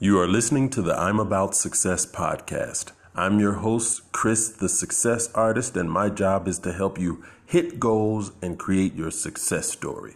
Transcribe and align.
You 0.00 0.20
are 0.20 0.28
listening 0.28 0.70
to 0.70 0.80
the 0.80 0.96
I'm 0.96 1.18
About 1.18 1.56
Success 1.56 2.06
podcast. 2.06 2.92
I'm 3.16 3.40
your 3.40 3.54
host, 3.54 4.12
Chris, 4.12 4.48
the 4.48 4.68
success 4.68 5.28
artist, 5.34 5.76
and 5.76 5.90
my 5.90 6.08
job 6.08 6.46
is 6.46 6.60
to 6.60 6.72
help 6.72 7.00
you 7.00 7.24
hit 7.44 7.80
goals 7.80 8.30
and 8.40 8.56
create 8.56 8.94
your 8.94 9.10
success 9.10 9.68
story. 9.72 10.14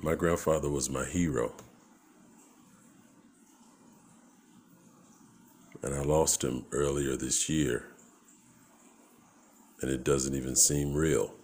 My 0.00 0.14
grandfather 0.14 0.70
was 0.70 0.88
my 0.88 1.06
hero. 1.06 1.52
And 5.82 5.92
I 5.92 6.02
lost 6.02 6.44
him 6.44 6.66
earlier 6.70 7.16
this 7.16 7.48
year. 7.48 7.88
And 9.80 9.90
it 9.90 10.04
doesn't 10.04 10.36
even 10.36 10.54
seem 10.54 10.94
real. 10.94 11.34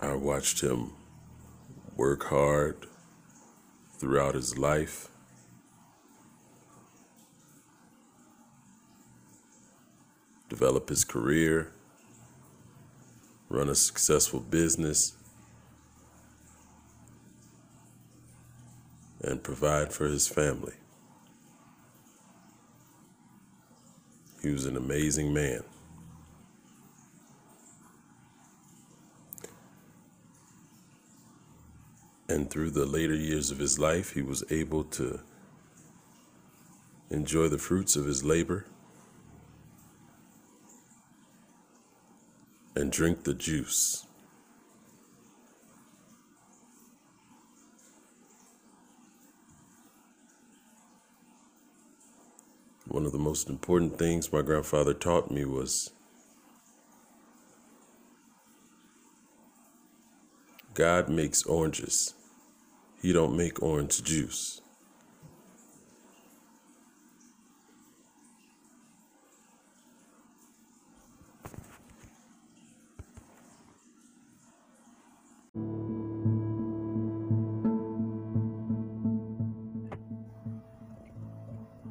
I 0.00 0.14
watched 0.14 0.60
him 0.60 0.92
work 1.96 2.24
hard 2.24 2.86
throughout 3.98 4.34
his 4.34 4.58
life. 4.58 5.08
Develop 10.48 10.88
his 10.88 11.04
career, 11.04 11.72
run 13.48 13.68
a 13.68 13.74
successful 13.74 14.40
business, 14.40 15.14
and 19.20 19.42
provide 19.42 19.92
for 19.92 20.06
his 20.06 20.28
family. 20.28 20.74
He 24.42 24.50
was 24.50 24.66
an 24.66 24.76
amazing 24.76 25.32
man. 25.32 25.62
And 32.28 32.48
through 32.50 32.70
the 32.70 32.86
later 32.86 33.14
years 33.14 33.50
of 33.50 33.58
his 33.58 33.78
life, 33.78 34.14
he 34.14 34.22
was 34.22 34.42
able 34.50 34.84
to 34.84 35.20
enjoy 37.10 37.48
the 37.48 37.58
fruits 37.58 37.96
of 37.96 38.06
his 38.06 38.24
labor 38.24 38.64
and 42.74 42.90
drink 42.90 43.24
the 43.24 43.34
juice. 43.34 44.06
One 52.88 53.06
of 53.06 53.12
the 53.12 53.18
most 53.18 53.48
important 53.48 53.98
things 53.98 54.32
my 54.32 54.42
grandfather 54.42 54.94
taught 54.94 55.30
me 55.30 55.44
was 55.44 55.90
God 60.74 61.08
makes 61.08 61.44
oranges. 61.44 62.14
He 63.00 63.12
don't 63.12 63.36
make 63.36 63.62
orange 63.62 64.02
juice. 64.02 64.60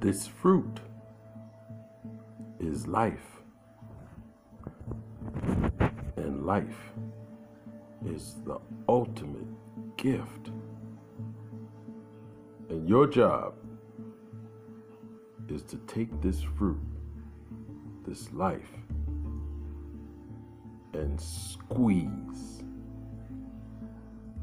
This 0.02 0.28
fruit 0.28 0.82
is 2.60 2.86
life. 2.86 3.38
And 6.18 6.46
life 6.46 6.92
is 8.06 8.36
the 8.46 8.60
ultimate 8.88 9.48
gift. 9.98 10.52
And 12.70 12.88
your 12.88 13.08
job 13.08 13.54
is 15.50 15.64
to 15.64 15.78
take 15.88 16.22
this 16.22 16.42
fruit, 16.42 16.80
this 18.06 18.32
life, 18.34 18.72
and 20.94 21.20
squeeze. 21.20 22.64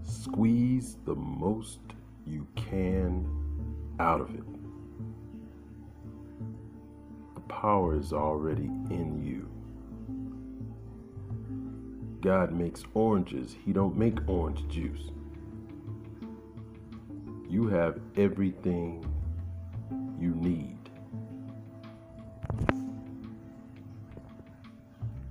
Squeeze 0.02 0.96
the 1.04 1.14
most 1.14 1.80
you 2.26 2.46
can 2.54 3.26
out 3.98 4.20
of 4.20 4.34
it. 4.34 4.44
The 7.34 7.40
power 7.42 7.96
is 7.98 8.12
already 8.12 8.64
in 8.90 9.22
you. 9.24 9.59
God 12.20 12.52
makes 12.52 12.82
oranges, 12.92 13.56
he 13.64 13.72
don't 13.72 13.96
make 13.96 14.18
orange 14.28 14.68
juice. 14.68 15.10
You 17.48 17.66
have 17.68 17.98
everything 18.16 19.04
you 20.18 20.34
need. 20.34 20.76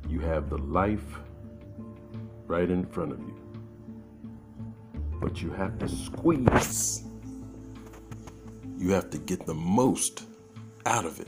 You 0.10 0.20
have 0.22 0.50
the 0.50 0.58
life 0.58 1.20
right 2.48 2.70
in 2.70 2.86
front 2.88 3.12
of 3.12 3.20
you. 3.20 3.36
But 5.22 5.44
you 5.44 5.52
have 5.52 5.78
to 5.80 5.88
squeeze. 5.88 7.04
You 8.78 8.92
have 8.94 9.12
to 9.12 9.20
get 9.20 9.46
the 9.46 9.54
most 9.54 10.24
out 10.88 11.06
of 11.06 11.20
it. 11.20 11.28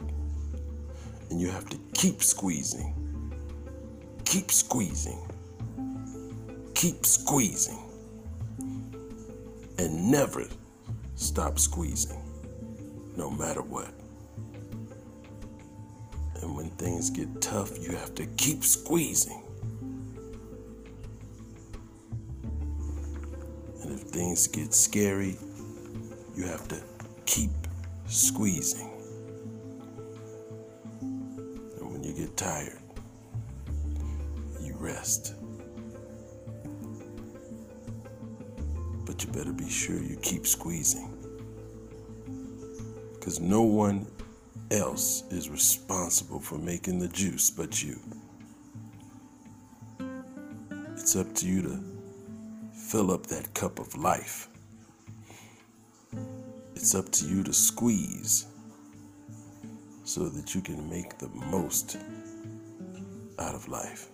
And 1.29 1.39
you 1.39 1.51
have 1.51 1.69
to 1.69 1.77
keep 1.94 2.23
squeezing. 2.23 2.95
Keep 4.25 4.51
squeezing 4.51 5.31
keep 6.81 7.06
squeezing 7.06 7.78
and 9.78 10.09
never 10.09 10.47
stop 11.14 11.59
squeezing, 11.59 12.19
no 13.16 13.30
matter 13.30 13.62
what. 13.62 13.94
And 16.42 16.56
when 16.56 16.72
things 16.72 17.12
get 17.12 17.40
tough, 17.40 17.78
you 17.78 17.96
have 17.96 18.16
to 18.16 18.25
keep 18.36 18.64
squeezing. 18.64 19.44
And 23.84 23.92
if 23.92 24.02
things 24.08 24.48
get 24.48 24.74
scary, 24.74 25.38
you 26.36 26.46
have 26.46 26.68
to 26.69 26.81
keep 27.28 27.52
squeezing. 28.08 28.90
And 31.00 31.92
when 31.92 32.03
you 32.03 32.13
get 32.13 32.36
tired, 32.36 32.80
you 34.59 34.75
rest. 34.80 35.36
You 39.23 39.31
better 39.31 39.53
be 39.53 39.69
sure 39.69 39.97
you 39.97 40.15
keep 40.21 40.47
squeezing. 40.47 41.09
Because 43.13 43.39
no 43.39 43.61
one 43.61 44.07
else 44.71 45.23
is 45.29 45.49
responsible 45.49 46.39
for 46.39 46.57
making 46.57 46.99
the 46.99 47.07
juice 47.09 47.49
but 47.49 47.83
you. 47.83 47.99
It's 50.93 51.15
up 51.15 51.33
to 51.35 51.47
you 51.47 51.61
to 51.63 51.79
fill 52.73 53.11
up 53.11 53.27
that 53.27 53.53
cup 53.53 53.79
of 53.79 53.95
life. 53.95 54.47
It's 56.75 56.95
up 56.95 57.11
to 57.11 57.25
you 57.25 57.43
to 57.43 57.53
squeeze 57.53 58.47
so 60.03 60.29
that 60.29 60.55
you 60.55 60.61
can 60.61 60.89
make 60.89 61.17
the 61.17 61.29
most 61.49 61.97
out 63.39 63.55
of 63.55 63.67
life. 63.67 64.09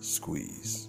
Squeeze. 0.00 0.88